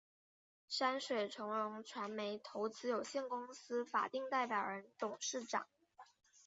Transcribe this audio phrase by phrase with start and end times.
[0.67, 5.67] 山水从容传媒投资有限公司法定代表人、董事长